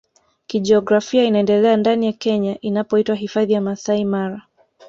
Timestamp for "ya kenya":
2.05-2.61